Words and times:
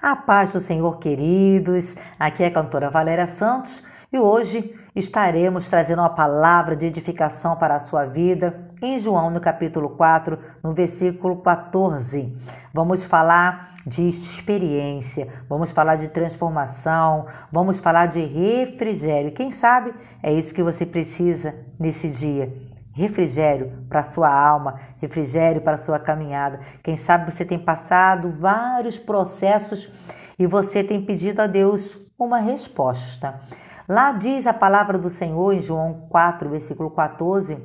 A 0.00 0.14
paz 0.14 0.52
do 0.52 0.60
Senhor, 0.60 0.96
queridos. 1.00 1.96
Aqui 2.20 2.44
é 2.44 2.46
a 2.46 2.52
cantora 2.52 2.88
Valéria 2.88 3.26
Santos 3.26 3.82
e 4.12 4.16
hoje 4.16 4.72
estaremos 4.94 5.68
trazendo 5.68 5.98
uma 5.98 6.08
palavra 6.08 6.76
de 6.76 6.86
edificação 6.86 7.56
para 7.56 7.74
a 7.74 7.80
sua 7.80 8.04
vida 8.04 8.70
em 8.80 9.00
João, 9.00 9.28
no 9.28 9.40
capítulo 9.40 9.90
4, 9.90 10.38
no 10.62 10.72
versículo 10.72 11.38
14. 11.38 12.32
Vamos 12.72 13.02
falar 13.02 13.74
de 13.84 14.08
experiência, 14.08 15.26
vamos 15.48 15.72
falar 15.72 15.96
de 15.96 16.06
transformação, 16.06 17.26
vamos 17.50 17.80
falar 17.80 18.06
de 18.06 18.20
refrigério. 18.20 19.32
Quem 19.32 19.50
sabe 19.50 19.92
é 20.22 20.32
isso 20.32 20.54
que 20.54 20.62
você 20.62 20.86
precisa 20.86 21.56
nesse 21.76 22.08
dia 22.08 22.67
refrigério 22.98 23.86
para 23.88 24.02
sua 24.02 24.28
alma, 24.28 24.80
refrigério 25.00 25.62
para 25.62 25.78
sua 25.78 26.00
caminhada. 26.00 26.58
Quem 26.82 26.96
sabe 26.96 27.30
você 27.30 27.44
tem 27.44 27.58
passado 27.58 28.28
vários 28.28 28.98
processos 28.98 29.88
e 30.36 30.46
você 30.46 30.82
tem 30.82 31.04
pedido 31.04 31.40
a 31.40 31.46
Deus 31.46 31.96
uma 32.18 32.38
resposta. 32.38 33.40
Lá 33.88 34.10
diz 34.10 34.46
a 34.46 34.52
palavra 34.52 34.98
do 34.98 35.08
Senhor 35.08 35.52
em 35.54 35.60
João 35.60 36.08
4, 36.10 36.50
versículo 36.50 36.90
14: 36.90 37.56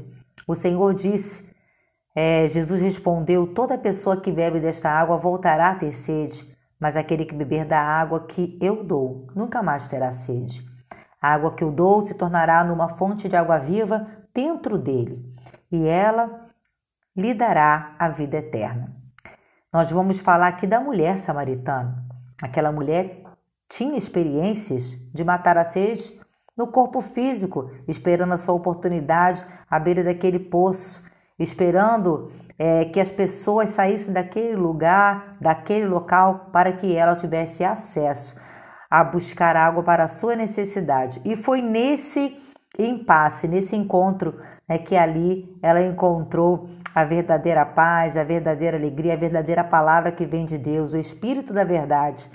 o 0.48 0.54
Senhor 0.54 0.94
disse, 0.94 1.52
é, 2.16 2.48
Jesus 2.48 2.80
respondeu: 2.80 3.48
Toda 3.48 3.76
pessoa 3.76 4.22
que 4.22 4.32
bebe 4.32 4.60
desta 4.60 4.88
água 4.88 5.18
voltará 5.18 5.70
a 5.70 5.76
ter 5.76 5.94
sede, 5.94 6.56
mas 6.80 6.96
aquele 6.96 7.26
que 7.26 7.34
beber 7.34 7.66
da 7.66 7.80
água 7.80 8.28
que 8.28 8.58
eu 8.62 8.84
dou 8.84 9.26
nunca 9.36 9.64
mais 9.64 9.88
terá 9.88 10.12
sede. 10.12 10.64
A 11.20 11.34
água 11.34 11.56
que 11.56 11.64
eu 11.64 11.72
dou 11.72 12.04
se 12.04 12.14
tornará 12.14 12.64
numa 12.64 12.90
fonte 12.98 13.28
de 13.28 13.36
água 13.36 13.58
viva 13.58 14.06
dentro 14.34 14.78
dele, 14.78 15.24
e 15.72 15.88
ela 15.88 16.50
lhe 17.16 17.34
dará 17.34 17.96
a 18.00 18.10
vida 18.10 18.38
eterna. 18.38 18.96
Nós 19.72 19.92
vamos 19.92 20.20
falar 20.20 20.48
aqui 20.48 20.68
da 20.68 20.80
mulher 20.80 21.18
samaritana. 21.20 22.06
Aquela 22.42 22.72
mulher 22.72 23.24
tinha 23.70 23.98
experiências 23.98 24.92
de 25.14 25.24
matar 25.24 25.58
a 25.58 25.64
sede 25.64 26.20
no 26.56 26.68
corpo 26.68 27.02
físico, 27.02 27.72
esperando 27.88 28.34
a 28.34 28.38
sua 28.38 28.54
oportunidade 28.54 29.44
à 29.70 29.80
beira 29.80 30.04
daquele 30.04 30.40
poço, 30.40 31.04
esperando 31.40 32.32
é, 32.58 32.86
que 32.86 33.00
as 33.00 33.12
pessoas 33.12 33.70
saíssem 33.70 34.14
daquele 34.14 34.56
lugar, 34.56 35.38
daquele 35.42 35.88
local, 35.88 36.50
para 36.52 36.74
que 36.74 36.96
ela 36.96 37.16
tivesse 37.16 37.64
acesso 37.64 38.40
a 38.90 39.04
buscar 39.04 39.56
água 39.56 39.82
para 39.82 40.04
a 40.04 40.08
sua 40.08 40.36
necessidade. 40.36 41.20
E 41.26 41.36
foi 41.36 41.62
nesse 41.62 42.40
impasse, 42.78 43.48
nesse 43.48 43.76
encontro, 43.76 44.40
é 44.68 44.78
que 44.78 44.96
ali 44.96 45.58
ela 45.62 45.82
encontrou 45.82 46.70
a 46.94 47.04
verdadeira 47.04 47.66
paz, 47.66 48.18
a 48.18 48.24
verdadeira 48.24 48.78
alegria, 48.78 49.14
a 49.14 49.18
verdadeira 49.18 49.64
palavra 49.64 50.12
que 50.12 50.26
vem 50.26 50.46
de 50.46 50.58
Deus, 50.58 50.94
o 50.94 50.98
Espírito 50.98 51.54
da 51.54 51.64
verdade, 51.64 52.30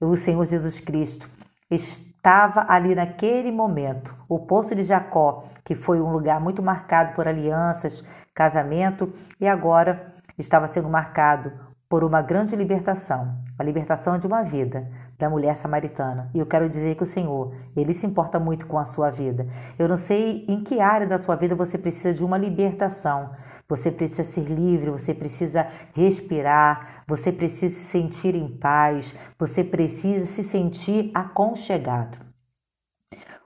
o 0.00 0.16
Senhor 0.16 0.44
Jesus 0.44 0.80
Cristo. 0.80 1.28
Estava 1.70 2.66
ali 2.68 2.94
naquele 2.94 3.50
momento. 3.50 4.14
O 4.28 4.38
Poço 4.40 4.74
de 4.74 4.84
Jacó, 4.84 5.44
que 5.64 5.74
foi 5.74 6.00
um 6.00 6.12
lugar 6.12 6.40
muito 6.40 6.62
marcado 6.62 7.14
por 7.14 7.26
alianças, 7.26 8.04
casamento, 8.34 9.12
e 9.40 9.48
agora 9.48 10.14
estava 10.38 10.66
sendo 10.68 10.88
marcado 10.88 11.52
por 11.88 12.04
uma 12.04 12.22
grande 12.22 12.56
libertação, 12.56 13.34
a 13.58 13.62
libertação 13.62 14.18
de 14.18 14.26
uma 14.26 14.42
vida 14.42 14.90
da 15.18 15.28
mulher 15.28 15.56
samaritana. 15.56 16.30
E 16.34 16.38
eu 16.38 16.46
quero 16.46 16.68
dizer 16.68 16.96
que 16.96 17.02
o 17.02 17.06
Senhor, 17.06 17.54
ele 17.76 17.94
se 17.94 18.06
importa 18.06 18.38
muito 18.40 18.66
com 18.66 18.78
a 18.78 18.84
sua 18.84 19.10
vida. 19.10 19.46
Eu 19.78 19.88
não 19.88 19.96
sei 19.96 20.44
em 20.48 20.62
que 20.62 20.80
área 20.80 21.06
da 21.06 21.18
sua 21.18 21.36
vida 21.36 21.54
você 21.54 21.78
precisa 21.78 22.12
de 22.12 22.24
uma 22.24 22.38
libertação. 22.38 23.30
Você 23.68 23.90
precisa 23.90 24.24
ser 24.24 24.44
livre, 24.44 24.90
você 24.90 25.14
precisa 25.14 25.66
respirar, 25.94 27.04
você 27.06 27.30
precisa 27.30 27.74
se 27.74 27.86
sentir 27.86 28.34
em 28.34 28.48
paz, 28.48 29.16
você 29.38 29.62
precisa 29.62 30.26
se 30.26 30.42
sentir 30.42 31.10
aconchegado. 31.14 32.18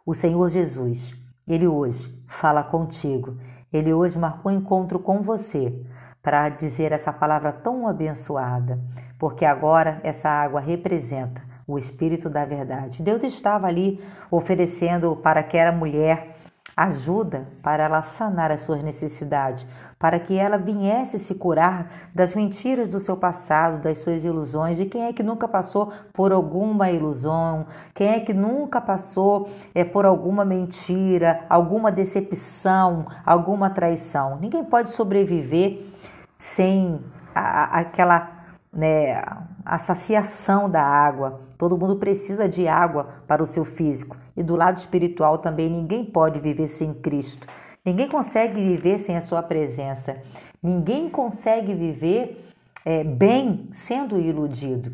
O 0.05 0.15
Senhor 0.15 0.49
Jesus, 0.49 1.15
ele 1.47 1.67
hoje 1.67 2.25
fala 2.27 2.63
contigo. 2.63 3.37
Ele 3.73 3.93
hoje 3.93 4.19
marcou 4.19 4.51
um 4.51 4.55
encontro 4.55 4.99
com 4.99 5.21
você 5.21 5.85
para 6.27 6.49
dizer 6.49 6.91
essa 6.91 7.13
palavra 7.13 7.53
tão 7.53 7.87
abençoada, 7.87 8.81
porque 9.17 9.45
agora 9.45 10.01
essa 10.03 10.29
água 10.29 10.59
representa 10.59 11.41
o 11.65 11.79
Espírito 11.79 12.29
da 12.29 12.45
Verdade. 12.45 13.01
Deus 13.01 13.23
estava 13.23 13.69
ali 13.69 14.05
oferecendo 14.29 15.15
para 15.15 15.39
aquela 15.39 15.71
mulher 15.71 16.35
ajuda 16.77 17.47
para 17.63 17.85
ela 17.85 18.03
sanar 18.03 18.51
as 18.51 18.63
suas 18.63 18.83
necessidades, 18.83 19.65
para 20.01 20.19
que 20.19 20.37
ela 20.37 20.59
viesse 20.59 21.17
se 21.21 21.33
curar 21.33 21.93
das 22.13 22.35
mentiras 22.35 22.89
do 22.89 22.99
seu 22.99 23.17
passado, 23.17 23.81
das 23.81 23.99
suas 23.99 24.25
ilusões. 24.25 24.79
De 24.79 24.85
quem 24.85 25.05
é 25.05 25.13
que 25.13 25.23
nunca 25.23 25.47
passou 25.47 25.93
por 26.13 26.33
alguma 26.33 26.91
ilusão? 26.91 27.67
Quem 27.95 28.09
é 28.09 28.21
que 28.21 28.35
nunca 28.35 28.81
passou 28.81 29.49
é, 29.73 29.85
por 29.85 30.05
alguma 30.05 30.45
mentira, 30.45 31.45
alguma 31.49 31.93
decepção, 31.93 33.07
alguma 33.25 33.71
traição? 33.71 34.39
Ninguém 34.41 34.65
pode 34.65 34.91
sobreviver 34.91 35.87
sem 36.37 37.01
a, 37.35 37.81
aquela 37.81 38.37
né, 38.73 39.23
a 39.65 39.79
saciação 39.79 40.69
da 40.71 40.83
água. 40.83 41.41
Todo 41.57 41.79
mundo 41.79 41.97
precisa 41.97 42.49
de 42.49 42.69
água 42.69 43.23
para 43.27 43.43
o 43.43 43.47
seu 43.47 43.65
físico. 43.65 44.17
E 44.37 44.43
do 44.43 44.55
lado 44.55 44.77
espiritual 44.77 45.39
também 45.39 45.71
ninguém 45.71 46.05
pode 46.05 46.39
viver 46.39 46.69
sem 46.69 46.93
Cristo. 46.93 47.47
Ninguém 47.85 48.09
consegue 48.09 48.61
viver 48.61 48.99
sem 48.99 49.17
a 49.17 49.21
sua 49.21 49.43
presença. 49.43 50.21
Ninguém 50.63 51.09
consegue 51.09 51.75
viver 51.75 52.45
é, 52.85 53.03
bem 53.03 53.69
sendo 53.73 54.21
iludido. 54.21 54.93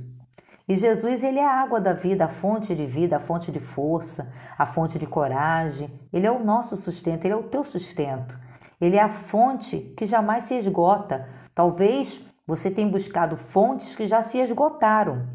E 0.68 0.76
Jesus, 0.76 1.24
ele 1.24 1.38
é 1.38 1.44
a 1.44 1.60
água 1.60 1.80
da 1.80 1.92
vida, 1.92 2.24
a 2.24 2.28
fonte 2.28 2.74
de 2.74 2.86
vida, 2.86 3.16
a 3.16 3.20
fonte 3.20 3.50
de 3.50 3.58
força, 3.58 4.32
a 4.56 4.64
fonte 4.64 4.98
de 4.98 5.06
coragem. 5.06 5.90
Ele 6.12 6.26
é 6.26 6.30
o 6.30 6.42
nosso 6.42 6.76
sustento, 6.76 7.24
ele 7.24 7.34
é 7.34 7.36
o 7.36 7.42
teu 7.42 7.64
sustento. 7.64 8.38
Ele 8.82 8.96
é 8.96 9.00
a 9.00 9.08
fonte 9.08 9.78
que 9.96 10.06
jamais 10.06 10.42
se 10.44 10.54
esgota. 10.54 11.28
Talvez 11.54 12.20
você 12.44 12.68
tenha 12.68 12.88
buscado 12.88 13.36
fontes 13.36 13.94
que 13.94 14.08
já 14.08 14.22
se 14.22 14.38
esgotaram, 14.38 15.28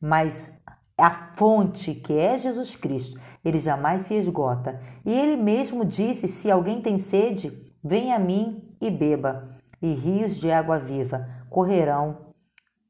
mas 0.00 0.52
a 0.98 1.08
fonte 1.08 1.94
que 1.94 2.12
é 2.14 2.36
Jesus 2.36 2.74
Cristo, 2.74 3.20
ele 3.44 3.60
jamais 3.60 4.02
se 4.02 4.14
esgota. 4.14 4.82
E 5.06 5.12
ele 5.12 5.36
mesmo 5.36 5.84
disse: 5.84 6.26
Se 6.26 6.50
alguém 6.50 6.82
tem 6.82 6.98
sede, 6.98 7.72
venha 7.84 8.16
a 8.16 8.18
mim 8.18 8.76
e 8.80 8.90
beba, 8.90 9.56
e 9.80 9.92
rios 9.92 10.34
de 10.34 10.50
água 10.50 10.76
viva 10.80 11.24
correrão 11.48 12.34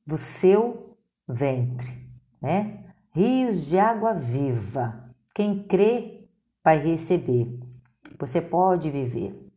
do 0.07 0.17
seu 0.17 0.97
ventre, 1.29 2.09
né? 2.41 2.83
Rios 3.11 3.67
de 3.67 3.79
água 3.79 4.15
viva. 4.15 5.05
Quem 5.35 5.65
crê 5.65 6.27
vai 6.65 6.79
receber. 6.79 7.61
Você 8.19 8.41
pode 8.41 8.91
viver. 8.91 9.48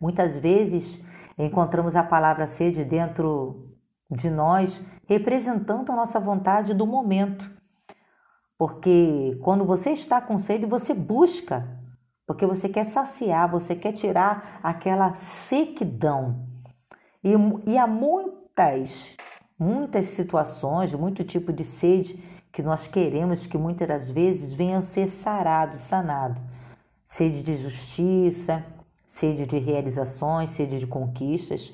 Muitas 0.00 0.36
vezes 0.36 1.04
encontramos 1.36 1.94
a 1.94 2.02
palavra 2.02 2.46
sede 2.46 2.84
dentro 2.84 3.76
de 4.10 4.30
nós, 4.30 4.84
representando 5.06 5.90
a 5.92 5.96
nossa 5.96 6.18
vontade 6.18 6.74
do 6.74 6.86
momento. 6.86 7.50
Porque 8.58 9.38
quando 9.42 9.64
você 9.64 9.90
está 9.90 10.20
com 10.20 10.38
sede, 10.38 10.66
você 10.66 10.92
busca, 10.92 11.78
porque 12.26 12.46
você 12.46 12.68
quer 12.68 12.84
saciar, 12.84 13.50
você 13.50 13.74
quer 13.74 13.92
tirar 13.92 14.60
aquela 14.62 15.14
sequidão. 15.14 16.46
E, 17.22 17.32
e 17.66 17.78
há 17.78 17.86
muitas, 17.86 19.16
muitas 19.58 20.06
situações, 20.06 20.92
muito 20.94 21.24
tipo 21.24 21.52
de 21.52 21.64
sede 21.64 22.22
que 22.52 22.62
nós 22.62 22.88
queremos 22.88 23.46
que 23.46 23.56
muitas 23.56 23.86
das 23.86 24.10
vezes 24.10 24.52
venham 24.52 24.82
ser 24.82 25.08
sarado, 25.08 25.76
sanado. 25.76 26.40
Sede 27.06 27.42
de 27.42 27.56
justiça, 27.56 28.64
sede 29.10 29.44
de 29.44 29.58
realizações, 29.58 30.50
sede 30.50 30.78
de 30.78 30.86
conquistas, 30.86 31.72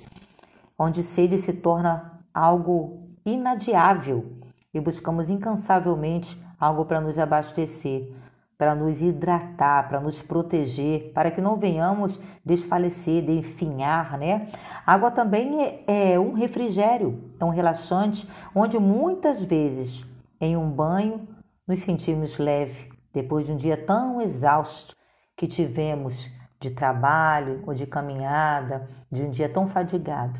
onde 0.77 1.03
sede 1.03 1.39
se 1.39 1.53
torna 1.53 2.21
algo 2.35 3.11
inadiável 3.25 4.33
e 4.75 4.81
buscamos 4.81 5.31
incansavelmente 5.31 6.37
algo 6.59 6.85
para 6.85 7.00
nos 7.00 7.19
abastecer, 7.19 8.11
para 8.59 8.75
nos 8.75 9.03
hidratar, 9.03 9.88
para 9.88 10.00
nos 10.00 10.21
proteger, 10.21 11.12
para 11.12 11.31
que 11.31 11.43
não 11.43 11.56
venhamos 11.56 12.19
desfalecer, 12.44 13.23
definhar, 13.23 14.19
né? 14.19 14.49
Água 14.87 15.11
também 15.11 15.62
é, 15.62 16.12
é 16.12 16.21
um 16.21 16.32
refrigério, 16.32 17.32
é 17.39 17.44
um 17.44 17.50
relaxante, 17.50 18.27
onde 18.55 18.79
muitas 18.79 19.43
vezes 19.43 20.05
em 20.41 20.56
um 20.56 20.71
banho 20.71 21.29
nos 21.69 21.81
sentimos 21.81 22.39
leve 22.39 22.91
depois 23.12 23.47
de 23.47 23.53
um 23.53 23.56
dia 23.56 23.77
tão 23.77 24.21
exausto 24.21 24.94
que 25.37 25.47
tivemos 25.47 26.31
de 26.67 26.75
trabalho 26.75 27.63
ou 27.67 27.73
de 27.73 27.87
caminhada, 27.87 28.89
de 29.11 29.23
um 29.23 29.31
dia 29.31 29.49
tão 29.49 29.67
fadigado. 29.67 30.39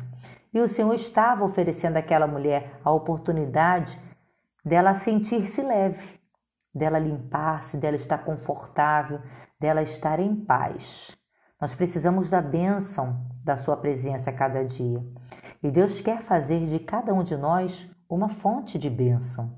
E 0.53 0.59
o 0.59 0.67
Senhor 0.67 0.93
estava 0.93 1.45
oferecendo 1.45 1.97
àquela 1.97 2.27
mulher 2.27 2.79
a 2.83 2.91
oportunidade 2.91 3.99
dela 4.63 4.93
sentir-se 4.93 5.61
leve, 5.61 6.19
dela 6.73 6.99
limpar-se, 6.99 7.77
dela 7.77 7.95
estar 7.95 8.19
confortável, 8.19 9.21
dela 9.59 9.81
estar 9.81 10.19
em 10.19 10.35
paz. 10.35 11.15
Nós 11.59 11.73
precisamos 11.73 12.29
da 12.29 12.41
bênção 12.41 13.25
da 13.43 13.55
Sua 13.55 13.77
presença 13.77 14.29
a 14.29 14.33
cada 14.33 14.63
dia. 14.63 15.01
E 15.63 15.71
Deus 15.71 16.01
quer 16.01 16.21
fazer 16.21 16.63
de 16.63 16.79
cada 16.79 17.13
um 17.13 17.23
de 17.23 17.37
nós 17.37 17.89
uma 18.09 18.29
fonte 18.29 18.77
de 18.77 18.89
bênção. 18.89 19.55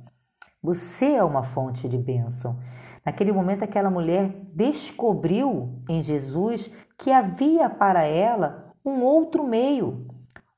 Você 0.61 1.13
é 1.13 1.23
uma 1.23 1.43
fonte 1.43 1.89
de 1.89 1.97
bênção. 1.97 2.59
Naquele 3.05 3.31
momento, 3.31 3.63
aquela 3.63 3.89
mulher 3.89 4.29
descobriu 4.53 5.81
em 5.87 6.01
Jesus 6.01 6.71
que 6.97 7.11
havia 7.11 7.69
para 7.69 8.03
ela 8.03 8.73
um 8.83 9.01
outro 9.01 9.43
meio, 9.43 10.07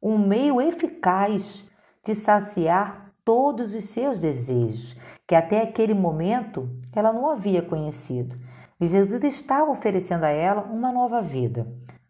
um 0.01 0.17
meio 0.17 0.59
eficaz 0.59 1.69
de 2.03 2.15
saciar 2.15 3.11
todos 3.23 3.75
os 3.75 3.85
seus 3.85 4.17
desejos, 4.17 4.97
que 5.27 5.35
até 5.35 5.61
aquele 5.61 5.93
momento 5.93 6.69
ela 6.93 7.13
não 7.13 7.29
havia 7.29 7.61
conhecido. 7.61 8.35
E 8.79 8.87
Jesus 8.87 9.23
estava 9.23 9.69
oferecendo 9.69 10.23
a 10.23 10.29
ela 10.29 10.63
uma 10.63 10.91
nova 10.91 11.21
vida. 11.21 11.67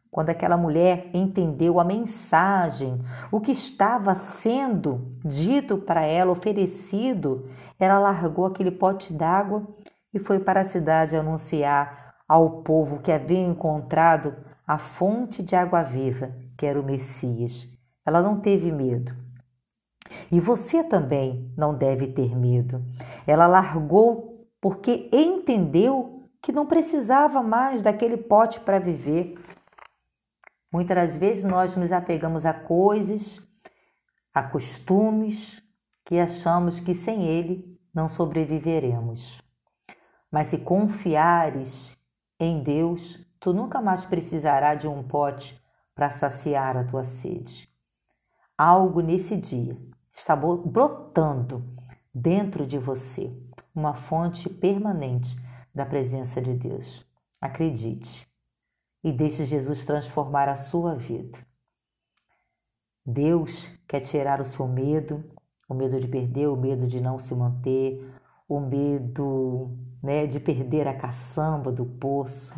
Quando 0.10 0.30
aquela 0.30 0.58
mulher 0.58 1.10
entendeu 1.14 1.80
a 1.80 1.86
mensagem, 1.86 3.02
o 3.32 3.40
que 3.40 3.52
estava 3.52 4.14
sendo 4.14 5.10
dito 5.24 5.78
para 5.78 6.02
ela, 6.04 6.32
oferecido, 6.32 7.46
ela 7.80 7.98
largou 7.98 8.46
aquele 8.46 8.72
pote 8.72 9.14
d'água 9.14 9.66
e 10.14 10.20
foi 10.20 10.40
para 10.40 10.62
a 10.62 10.66
cidade 10.66 11.16
anunciar 11.16 12.16
ao 12.28 12.62
povo 12.62 13.02
que 13.02 13.12
havia 13.12 13.40
encontrado 13.40 14.36
a 14.66 14.78
fonte 14.78 15.44
de 15.44 15.56
água 15.56 15.84
viva, 15.84 16.34
que 16.58 16.66
era 16.66 16.80
o 16.80 16.84
Messias. 16.84 17.68
Ela 18.06 18.22
não 18.22 18.40
teve 18.40 18.72
medo. 18.72 19.14
E 20.32 20.40
você 20.40 20.84
também 20.84 21.54
não 21.58 21.76
deve 21.76 22.08
ter 22.08 22.36
medo. 22.36 22.84
Ela 23.28 23.48
largou 23.48 24.48
porque 24.60 25.10
entendeu 25.12 26.30
que 26.42 26.52
não 26.52 26.66
precisava 26.66 27.44
mais 27.44 27.82
daquele 27.82 28.18
pote 28.18 28.60
para 28.60 28.80
viver. 28.80 29.38
Muitas 30.72 30.96
das 30.96 31.16
vezes 31.16 31.44
nós 31.44 31.76
nos 31.76 31.92
apegamos 31.92 32.46
a 32.46 32.54
coisas, 32.54 33.42
a 34.34 34.42
costumes 34.42 35.62
que 36.06 36.20
achamos 36.20 36.80
que 36.80 36.96
sem 36.96 37.24
ele 37.24 37.78
não 37.94 38.08
sobreviveremos. 38.08 39.42
Mas 40.32 40.48
se 40.48 40.58
confiares 40.58 42.00
em 42.40 42.64
Deus, 42.64 43.20
tu 43.40 43.54
nunca 43.54 43.82
mais 43.82 44.06
precisarás 44.06 44.80
de 44.80 44.88
um 44.88 45.04
pote 45.04 45.62
para 45.94 46.10
saciar 46.10 46.78
a 46.78 46.84
tua 46.86 47.04
sede. 47.04 47.70
Algo 48.58 49.02
nesse 49.02 49.36
dia 49.36 49.78
está 50.14 50.36
brotando 50.36 51.64
dentro 52.14 52.66
de 52.66 52.78
você, 52.78 53.32
uma 53.76 53.94
fonte 53.94 54.50
permanente 54.50 55.36
da 55.74 55.86
presença 55.86 56.42
de 56.42 56.54
Deus. 56.54 57.06
Acredite 57.40 58.30
e 59.04 59.12
deixe 59.12 59.46
Jesus 59.46 59.86
transformar 59.86 60.48
a 60.48 60.56
sua 60.56 60.96
vida. 60.96 61.38
Deus 63.06 63.68
quer 63.88 64.02
tirar 64.02 64.40
o 64.40 64.46
seu 64.46 64.68
medo, 64.68 65.24
o 65.68 65.74
medo 65.74 66.00
de 66.00 66.08
perder, 66.08 66.48
o 66.48 66.56
medo 66.56 66.86
de 66.88 67.02
não 67.02 67.18
se 67.18 67.34
manter, 67.34 68.08
o 68.52 68.60
medo 68.60 69.72
né, 70.04 70.28
de 70.28 70.38
perder 70.38 70.86
a 70.86 70.94
caçamba 70.94 71.72
do 71.72 71.86
poço, 71.86 72.54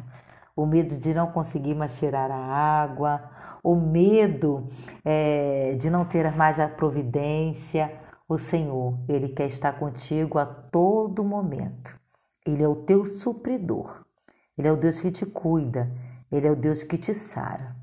o 0.56 0.66
medo 0.66 0.98
de 0.98 1.14
não 1.14 1.32
conseguir 1.32 1.76
mais 1.76 2.00
tirar 2.00 2.32
a 2.32 2.36
água, 2.36 3.30
o 3.64 3.76
medo 3.76 4.68
é, 5.06 5.76
de 5.76 5.92
não 5.92 6.04
ter 6.04 6.36
mais 6.36 6.60
a 6.60 6.68
providência. 6.68 7.92
O 8.28 8.40
Senhor, 8.40 8.98
Ele 9.08 9.30
quer 9.30 9.46
estar 9.46 9.74
contigo 9.74 10.40
a 10.40 10.46
todo 10.48 11.24
momento. 11.24 11.96
Ele 12.44 12.64
é 12.64 12.68
o 12.68 12.78
teu 12.78 13.06
supridor. 13.06 14.04
Ele 14.58 14.68
é 14.68 14.72
o 14.72 14.78
Deus 14.78 15.00
que 15.00 15.12
te 15.12 15.28
cuida. 15.28 15.92
Ele 16.32 16.48
é 16.48 16.52
o 16.52 16.56
Deus 16.56 16.82
que 16.82 16.98
te 16.98 17.14
sara. 17.14 17.76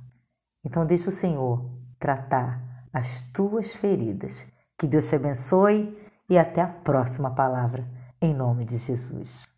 Então 0.65 0.85
deixa 0.85 1.11
o 1.11 1.12
Senhor 1.12 1.65
tratar 1.99 2.61
as 2.93 3.23
tuas 3.31 3.73
feridas. 3.73 4.45
Que 4.77 4.89
Deus 4.89 5.09
te 5.09 5.15
abençoe 5.15 5.97
e 6.29 6.37
até 6.37 6.61
a 6.61 6.67
próxima 6.67 7.31
palavra, 7.31 8.00
em 8.22 8.34
nome 8.34 8.64
de 8.64 8.78
Jesus. 8.78 9.50